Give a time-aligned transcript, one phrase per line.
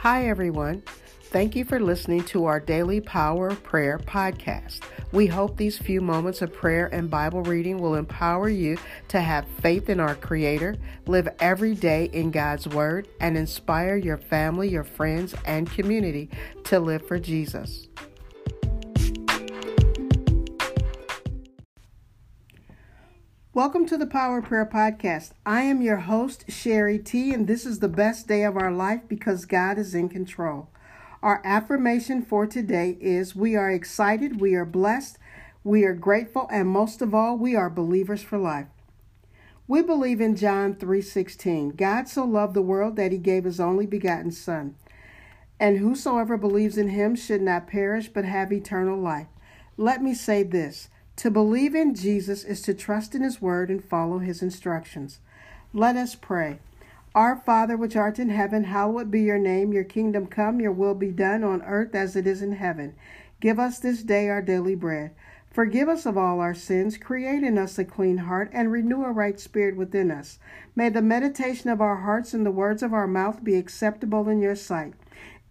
[0.00, 0.82] Hi, everyone.
[1.24, 4.80] Thank you for listening to our daily Power of Prayer podcast.
[5.12, 8.78] We hope these few moments of prayer and Bible reading will empower you
[9.08, 10.76] to have faith in our Creator,
[11.06, 16.30] live every day in God's Word, and inspire your family, your friends, and community
[16.64, 17.88] to live for Jesus.
[23.52, 25.32] Welcome to the Power of Prayer Podcast.
[25.44, 29.00] I am your host, Sherry T, and this is the best day of our life
[29.08, 30.68] because God is in control.
[31.20, 35.18] Our affirmation for today is We are excited, we are blessed,
[35.64, 38.68] we are grateful, and most of all, we are believers for life.
[39.66, 41.70] We believe in John 3:16.
[41.70, 44.76] God so loved the world that he gave his only begotten son,
[45.58, 49.26] and whosoever believes in him should not perish but have eternal life.
[49.76, 50.88] Let me say this.
[51.20, 55.18] To believe in Jesus is to trust in His Word and follow His instructions.
[55.74, 56.60] Let us pray.
[57.14, 59.70] Our Father, which art in heaven, hallowed be your name.
[59.70, 62.94] Your kingdom come, your will be done on earth as it is in heaven.
[63.38, 65.10] Give us this day our daily bread.
[65.50, 69.12] Forgive us of all our sins, create in us a clean heart, and renew a
[69.12, 70.38] right spirit within us.
[70.74, 74.40] May the meditation of our hearts and the words of our mouth be acceptable in
[74.40, 74.94] your sight.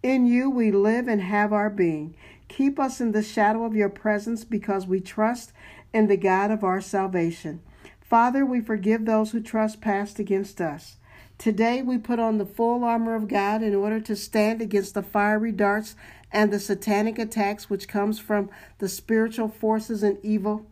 [0.02, 2.16] In you we live and have our being.
[2.50, 5.52] Keep us in the shadow of your presence because we trust
[5.94, 7.62] in the God of our salvation.
[8.00, 10.96] Father, we forgive those who trespass against us.
[11.38, 15.02] Today we put on the full armor of God in order to stand against the
[15.02, 15.94] fiery darts
[16.32, 20.66] and the satanic attacks which comes from the spiritual forces and evil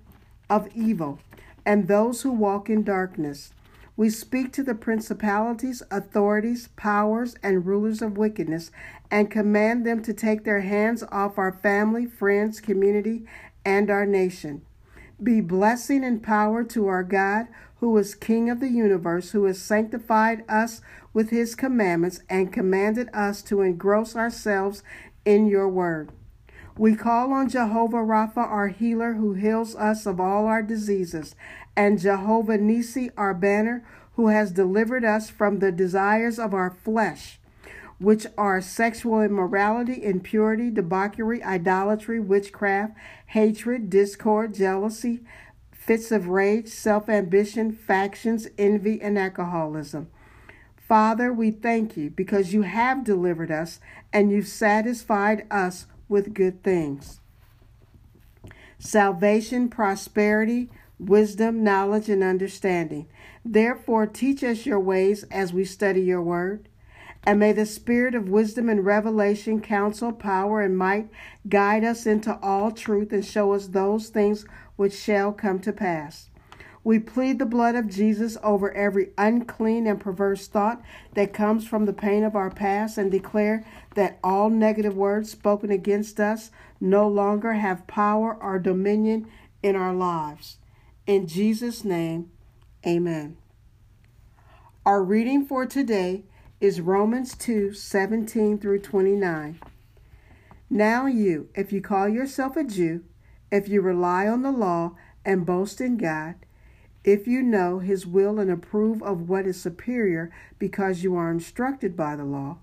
[0.51, 1.21] of evil
[1.65, 3.53] and those who walk in darkness.
[3.99, 8.71] We speak to the principalities, authorities, powers, and rulers of wickedness
[9.11, 13.25] and command them to take their hands off our family, friends, community,
[13.65, 14.63] and our nation.
[15.21, 17.49] Be blessing and power to our God,
[17.81, 20.81] who is King of the universe, who has sanctified us
[21.13, 24.85] with his commandments and commanded us to engross ourselves
[25.25, 26.13] in your word.
[26.79, 31.35] We call on Jehovah Rapha, our healer, who heals us of all our diseases,
[31.75, 33.85] and Jehovah Nissi, our banner,
[34.15, 37.41] who has delivered us from the desires of our flesh,
[37.99, 42.95] which are sexual immorality, impurity, debauchery, idolatry, witchcraft,
[43.27, 45.19] hatred, discord, jealousy,
[45.73, 50.09] fits of rage, self ambition, factions, envy, and alcoholism.
[50.77, 53.81] Father, we thank you because you have delivered us
[54.13, 57.21] and you've satisfied us with good things.
[58.79, 63.07] Salvation, prosperity, wisdom, knowledge, and understanding.
[63.45, 66.69] Therefore, teach us your ways as we study your word.
[67.25, 71.09] And may the spirit of wisdom and revelation, counsel, power, and might
[71.49, 76.28] guide us into all truth and show us those things which shall come to pass.
[76.85, 80.83] We plead the blood of Jesus over every unclean and perverse thought
[81.15, 85.71] that comes from the pain of our past and declare that all negative words spoken
[85.71, 86.51] against us
[86.81, 89.27] no longer have power or dominion
[89.63, 90.59] in our lives.
[91.07, 92.31] In Jesus' name,
[92.87, 93.37] amen.
[94.87, 96.25] Our reading for today
[96.61, 99.61] is Romans 2 17 through 29.
[100.71, 103.05] Now, you, if you call yourself a Jew,
[103.51, 104.93] if you rely on the law
[105.25, 106.35] and boast in God,
[107.09, 111.97] if you know his will and approve of what is superior because you are instructed
[111.97, 112.59] by the law,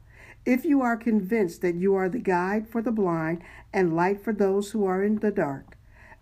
[0.45, 3.41] if you are convinced that you are the guide for the blind
[3.73, 5.75] and light for those who are in the dark,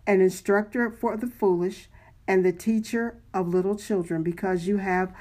[0.06, 1.90] an instructor for the foolish,
[2.26, 5.14] and the teacher of little children, because you have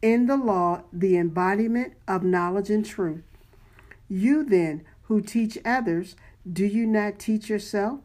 [0.00, 3.24] in the law the embodiment of knowledge and truth.
[4.08, 6.16] You then, who teach others,
[6.50, 8.00] do you not teach yourself?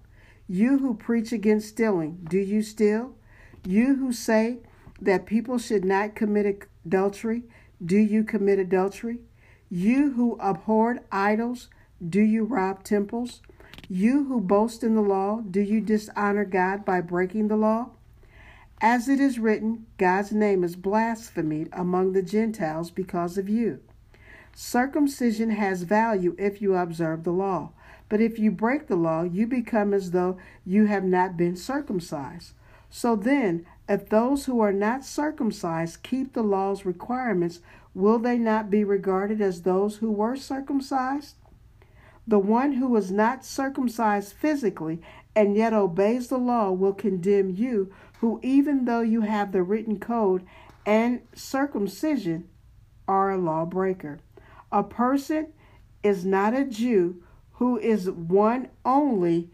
[0.50, 3.14] You who preach against stealing, do you steal?
[3.68, 4.60] You who say
[5.02, 7.44] that people should not commit adultery,
[7.86, 9.20] do you commit adultery?
[9.70, 11.68] You who abhor idols,
[12.02, 13.42] do you rob temples?
[13.90, 17.90] You who boast in the law, do you dishonor God by breaking the law?
[18.80, 23.82] As it is written, God's name is blasphemed among the Gentiles because of you.
[24.56, 27.72] Circumcision has value if you observe the law,
[28.08, 32.54] but if you break the law, you become as though you have not been circumcised.
[32.90, 37.60] So then, if those who are not circumcised keep the law's requirements,
[37.94, 41.36] will they not be regarded as those who were circumcised?
[42.28, 45.02] The one who is not circumcised physically
[45.36, 50.00] and yet obeys the law will condemn you, who, even though you have the written
[50.00, 50.44] code
[50.86, 52.50] and circumcision,
[53.08, 54.20] are a lawbreaker.
[54.72, 55.54] A person
[56.04, 57.24] is not a Jew
[57.54, 59.50] who is one only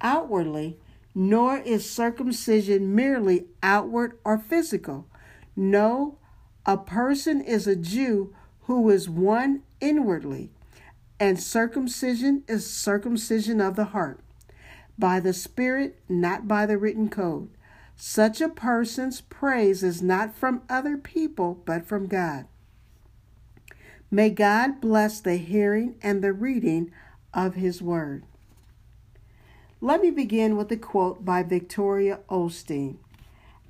[0.00, 0.78] outwardly
[1.14, 5.06] nor is circumcision merely outward or physical.
[5.54, 6.18] No,
[6.66, 10.50] a person is a Jew who is one inwardly,
[11.20, 14.20] and circumcision is circumcision of the heart,
[14.98, 17.50] by the Spirit, not by the written code.
[17.96, 22.46] Such a person's praise is not from other people, but from God.
[24.10, 26.90] May God bless the hearing and the reading
[27.32, 28.24] of His Word.
[29.84, 32.96] Let me begin with a quote by Victoria Osteen.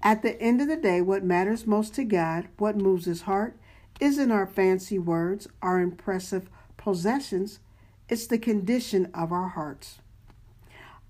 [0.01, 3.57] At the end of the day, what matters most to God, what moves His heart,
[3.99, 7.59] isn't our fancy words, our impressive possessions,
[8.09, 9.99] it's the condition of our hearts.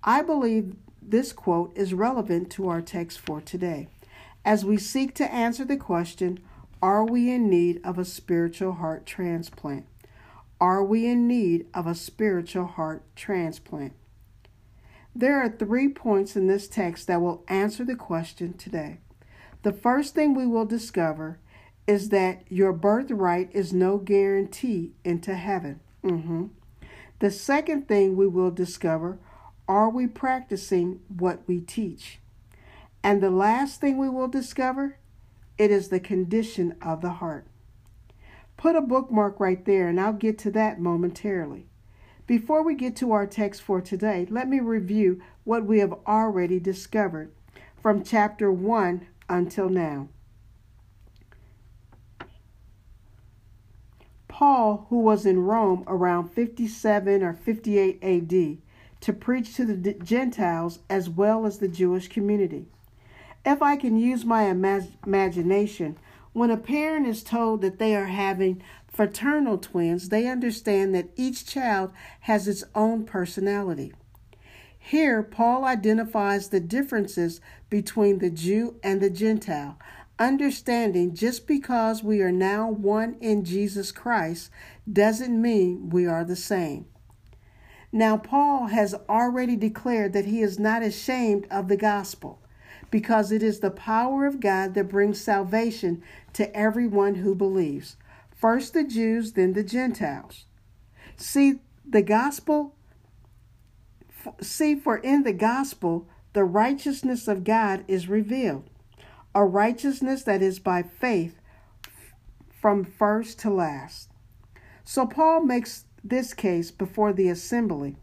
[0.03, 3.89] I believe this quote is relevant to our text for today
[4.43, 6.41] as we seek to answer the question
[6.81, 9.85] Are we in need of a spiritual heart transplant?
[10.63, 13.93] Are we in need of a spiritual heart transplant?
[15.15, 18.99] There are three points in this text that will answer the question today.
[19.63, 21.39] The first thing we will discover
[21.87, 25.81] is that your birthright is no guarantee into heaven.
[26.03, 26.47] Mm-hmm.
[27.21, 29.19] The second thing we will discover
[29.69, 32.19] are we practicing what we teach?
[33.03, 34.99] And the last thing we will discover
[35.57, 37.47] it is the condition of the heart.
[38.57, 41.67] Put a bookmark right there, and I'll get to that momentarily.
[42.27, 46.59] Before we get to our text for today, let me review what we have already
[46.59, 47.31] discovered
[47.83, 50.09] from chapter 1 until now.
[54.27, 58.59] Paul, who was in Rome around 57 or 58 AD,
[59.01, 62.67] to preach to the Gentiles as well as the Jewish community.
[63.45, 65.99] If I can use my imagination,
[66.35, 71.47] when a parent is told that they are having fraternal twins, they understand that each
[71.47, 73.95] child has its own personality.
[74.77, 77.41] Here, Paul identifies the differences
[77.71, 79.79] between the Jew and the Gentile,
[80.19, 84.51] understanding just because we are now one in Jesus Christ
[84.93, 86.87] doesn't mean we are the same.
[87.93, 92.41] Now, Paul has already declared that he is not ashamed of the gospel
[92.95, 96.01] because it is the power of God that brings salvation
[96.33, 97.97] to everyone who believes.
[98.31, 100.45] First the Jews, then the Gentiles.
[101.17, 101.55] See,
[101.85, 102.77] the gospel,
[104.41, 108.71] see, for in the gospel, the righteousness of God is revealed
[109.35, 111.41] a righteousness that is by faith
[112.49, 114.09] from first to last.
[114.85, 117.97] So Paul makes this case before the assembly,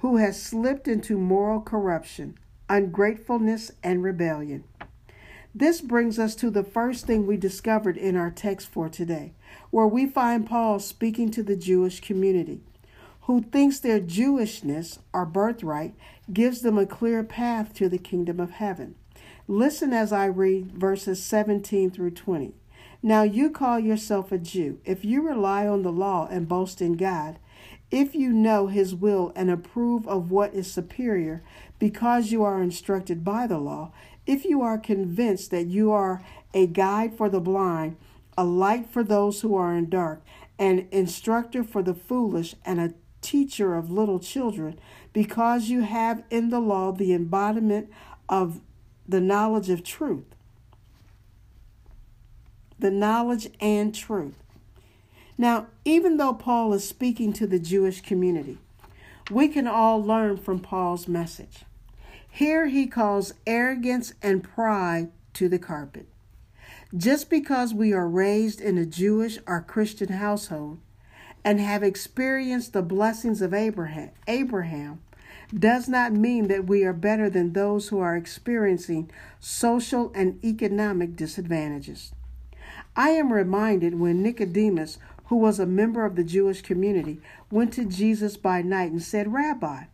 [0.00, 2.36] who has slipped into moral corruption,
[2.68, 4.64] ungratefulness, and rebellion.
[5.54, 9.34] This brings us to the first thing we discovered in our text for today,
[9.70, 12.60] where we find Paul speaking to the Jewish community,
[13.22, 15.94] who thinks their Jewishness or birthright
[16.32, 18.96] gives them a clear path to the kingdom of heaven.
[19.46, 22.54] Listen as I read verses 17 through 20.
[23.02, 24.80] Now you call yourself a Jew.
[24.84, 27.38] If you rely on the law and boast in God,
[27.90, 31.42] if you know his will and approve of what is superior,
[31.78, 33.92] because you are instructed by the law,
[34.26, 36.22] if you are convinced that you are
[36.52, 37.96] a guide for the blind,
[38.38, 40.22] a light for those who are in dark,
[40.58, 44.78] an instructor for the foolish, and a teacher of little children,
[45.12, 47.90] because you have in the law the embodiment
[48.28, 48.60] of
[49.06, 50.24] the knowledge of truth.
[52.78, 54.34] The knowledge and truth.
[55.36, 58.58] Now, even though Paul is speaking to the Jewish community,
[59.30, 61.64] we can all learn from Paul's message.
[62.30, 66.08] Here he calls arrogance and pride to the carpet.
[66.96, 70.78] Just because we are raised in a Jewish or Christian household
[71.44, 75.00] and have experienced the blessings of Abraham, Abraham
[75.52, 81.16] does not mean that we are better than those who are experiencing social and economic
[81.16, 82.12] disadvantages.
[82.96, 87.84] I am reminded when Nicodemus, who was a member of the Jewish community, went to
[87.84, 89.84] Jesus by night and said, Rabbi,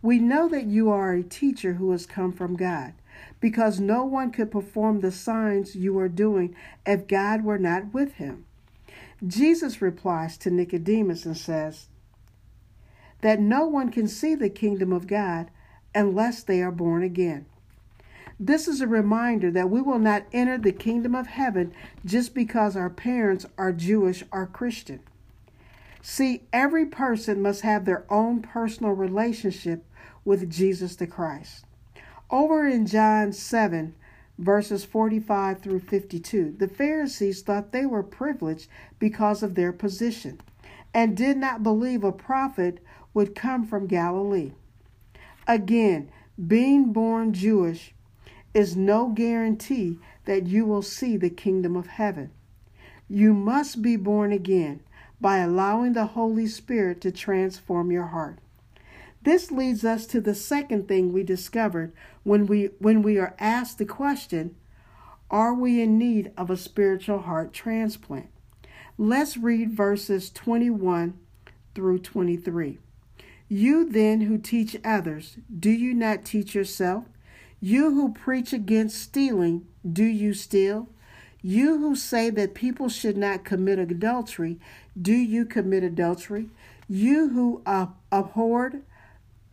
[0.00, 2.94] we know that you are a teacher who has come from God,
[3.40, 8.14] because no one could perform the signs you are doing if God were not with
[8.14, 8.44] him.
[9.24, 11.88] Jesus replies to Nicodemus and says,
[13.20, 15.48] that no one can see the kingdom of God
[15.94, 17.46] unless they are born again.
[18.40, 21.72] This is a reminder that we will not enter the kingdom of heaven
[22.04, 25.00] just because our parents are Jewish or Christian.
[26.00, 29.84] See, every person must have their own personal relationship
[30.24, 31.64] with Jesus the Christ.
[32.30, 33.94] Over in John 7,
[34.38, 40.40] verses 45 through 52, the Pharisees thought they were privileged because of their position
[40.94, 42.78] and did not believe a prophet
[43.14, 44.52] would come from Galilee.
[45.46, 46.10] Again,
[46.46, 47.94] being born Jewish
[48.54, 52.30] is no guarantee that you will see the kingdom of heaven.
[53.08, 54.80] You must be born again,
[55.22, 58.38] by allowing the Holy Spirit to transform your heart.
[59.22, 61.92] This leads us to the second thing we discovered
[62.24, 64.56] when we when we are asked the question,
[65.30, 68.30] are we in need of a spiritual heart transplant?
[68.98, 71.18] Let's read verses 21
[71.74, 72.78] through 23.
[73.48, 77.04] You then who teach others, do you not teach yourself?
[77.64, 80.88] You who preach against stealing, do you steal?
[81.42, 84.58] You who say that people should not commit adultery,
[85.00, 86.48] do you commit adultery?
[86.88, 87.62] You who
[88.10, 88.82] abhorred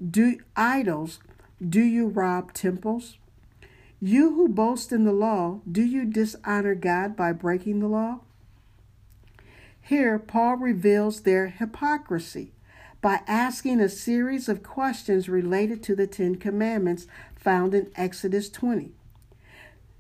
[0.04, 1.20] do idols,
[1.64, 3.18] do you rob temples?
[4.00, 8.22] You who boast in the law, do you dishonor God by breaking the law?
[9.80, 12.54] Here, Paul reveals their hypocrisy
[13.02, 18.92] by asking a series of questions related to the Ten Commandments found in Exodus 20.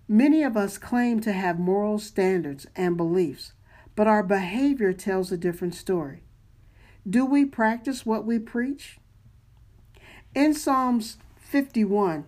[0.07, 3.53] Many of us claim to have moral standards and beliefs,
[3.95, 6.23] but our behavior tells a different story.
[7.07, 8.97] Do we practice what we preach?
[10.35, 12.25] In Psalms 51,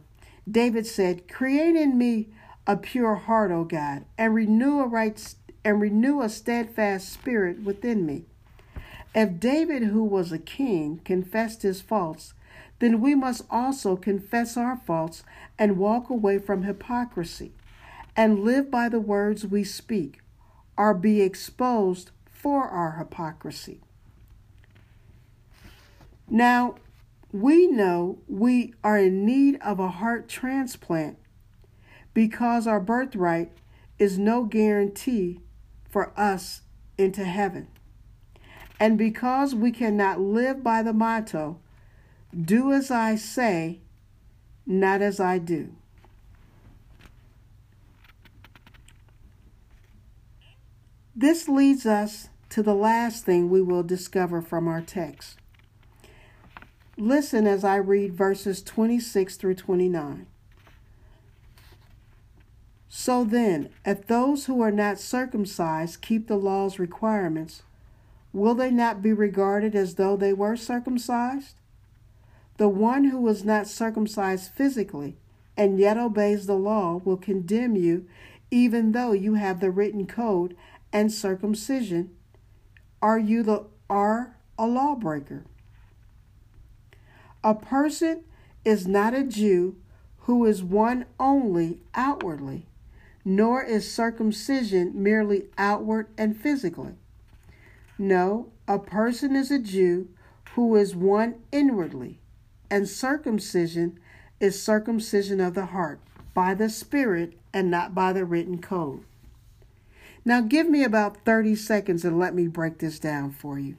[0.50, 2.30] David said, Create in me
[2.66, 8.06] a pure heart, O God, and renew a right and renew a steadfast spirit within
[8.06, 8.26] me.
[9.14, 12.34] If David, who was a king, confessed his faults,
[12.80, 15.24] then we must also confess our faults
[15.60, 17.52] and walk away from hypocrisy
[18.16, 20.20] and live by the words we speak,
[20.78, 23.80] or be exposed for our hypocrisy.
[26.30, 26.76] Now,
[27.32, 31.18] we know we are in need of a heart transplant
[32.14, 33.52] because our birthright
[34.00, 35.40] is no guarantee
[35.90, 36.62] for us
[36.98, 37.68] into heaven.
[38.82, 41.60] And because we cannot live by the motto,
[42.36, 43.78] do as I say,
[44.66, 45.76] not as I do.
[51.16, 55.38] This leads us to the last thing we will discover from our text.
[56.98, 60.26] Listen as I read verses 26 through 29.
[62.90, 67.62] So then, if those who are not circumcised keep the law's requirements,
[68.34, 71.56] will they not be regarded as though they were circumcised?
[72.58, 75.18] The one who is not circumcised physically
[75.58, 78.08] and yet obeys the law will condemn you,
[78.50, 80.56] even though you have the written code
[80.94, 82.12] and circumcision,
[83.02, 85.44] are you the are a lawbreaker?
[87.44, 88.24] A person
[88.64, 89.76] is not a Jew
[90.20, 92.68] who is one only outwardly,
[93.26, 96.94] nor is circumcision merely outward and physically.
[97.98, 100.10] No, a person is a Jew
[100.56, 102.20] who is one inwardly,
[102.70, 104.00] and circumcision
[104.40, 106.00] is circumcision of the heart,
[106.34, 109.04] by the Spirit and not by the written code.
[110.24, 113.78] Now, give me about 30 seconds and let me break this down for you.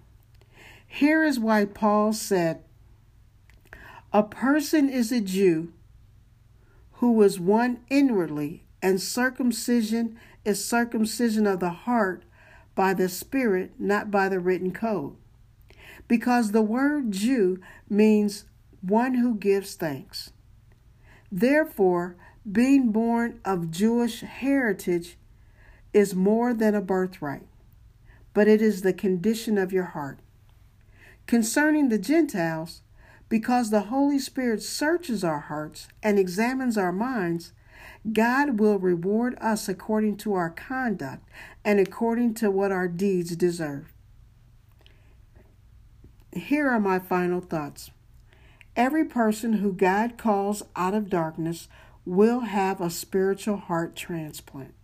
[0.87, 2.63] Here is why Paul said,
[4.13, 5.73] A person is a Jew
[6.95, 12.25] who is one inwardly, and circumcision is circumcision of the heart
[12.75, 15.17] by the Spirit, not by the written code.
[16.09, 18.45] Because the word Jew means
[18.81, 20.33] one who gives thanks.
[21.31, 22.17] Therefore,
[22.51, 25.17] being born of Jewish heritage
[25.93, 27.47] is more than a birthright,
[28.35, 30.19] but it is the condition of your heart.
[31.27, 32.83] Concerning the Gentiles,
[33.29, 37.53] because the Holy Spirit searches our hearts and examines our minds,
[38.11, 41.29] God will reward us according to our conduct
[41.65, 43.93] and according to what our deeds deserve.
[46.33, 47.91] Here are my final thoughts.
[48.75, 51.69] Every person who God calls out of darkness
[52.05, 54.75] will have a spiritual heart transplant.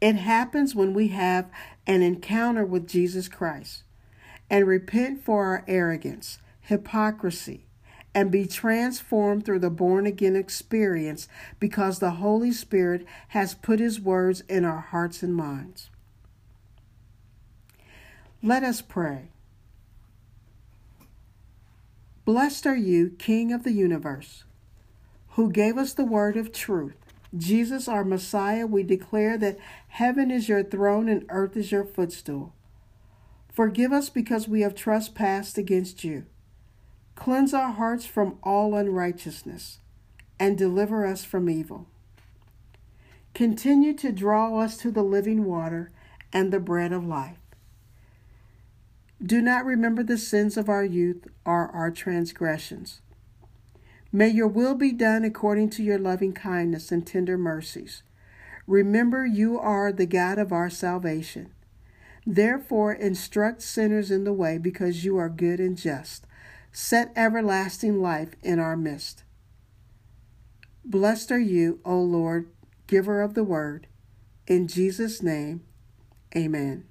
[0.00, 1.50] It happens when we have
[1.86, 3.82] an encounter with Jesus Christ
[4.48, 7.63] and repent for our arrogance, hypocrisy,
[8.14, 11.28] and be transformed through the born again experience
[11.58, 15.90] because the Holy Spirit has put His words in our hearts and minds.
[18.42, 19.30] Let us pray.
[22.24, 24.44] Blessed are you, King of the universe,
[25.30, 26.96] who gave us the word of truth
[27.36, 32.52] Jesus, our Messiah, we declare that heaven is your throne and earth is your footstool.
[33.52, 36.26] Forgive us because we have trespassed against you.
[37.14, 39.78] Cleanse our hearts from all unrighteousness
[40.38, 41.86] and deliver us from evil.
[43.34, 45.90] Continue to draw us to the living water
[46.32, 47.38] and the bread of life.
[49.24, 53.00] Do not remember the sins of our youth or our transgressions.
[54.12, 58.02] May your will be done according to your loving kindness and tender mercies.
[58.66, 61.52] Remember, you are the God of our salvation.
[62.26, 66.26] Therefore, instruct sinners in the way, because you are good and just.
[66.76, 69.22] Set everlasting life in our midst.
[70.84, 72.50] Blessed are you, O Lord,
[72.88, 73.86] giver of the word.
[74.48, 75.62] In Jesus' name,
[76.36, 76.86] amen.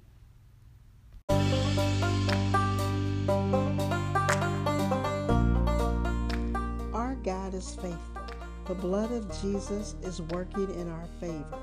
[6.94, 8.22] Our God is faithful.
[8.64, 11.58] The blood of Jesus is working in our favor.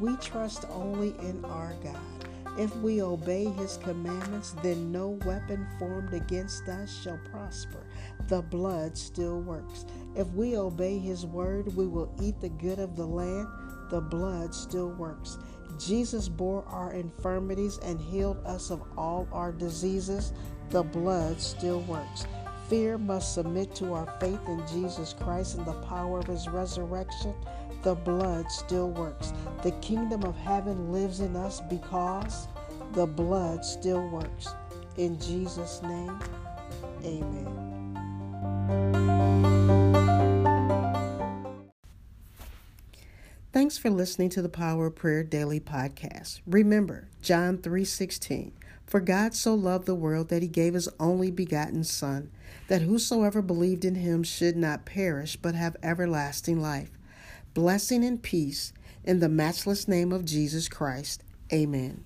[0.00, 2.15] We trust only in our God.
[2.58, 7.84] If we obey his commandments, then no weapon formed against us shall prosper.
[8.28, 9.84] The blood still works.
[10.14, 13.46] If we obey his word, we will eat the good of the land.
[13.90, 15.38] The blood still works.
[15.78, 20.32] Jesus bore our infirmities and healed us of all our diseases.
[20.70, 22.26] The blood still works.
[22.68, 27.34] Fear must submit to our faith in Jesus Christ and the power of his resurrection.
[27.86, 29.32] The blood still works.
[29.62, 32.48] The kingdom of heaven lives in us because
[32.94, 34.48] the blood still works.
[34.96, 36.18] In Jesus' name,
[37.04, 37.46] amen.
[43.52, 46.40] Thanks for listening to the Power of Prayer Daily Podcast.
[46.44, 48.50] Remember, John 3:16,
[48.84, 52.32] for God so loved the world that he gave his only begotten son,
[52.66, 56.95] that whosoever believed in him should not perish but have everlasting life.
[57.56, 61.24] Blessing and peace in the matchless name of Jesus Christ.
[61.50, 62.04] Amen.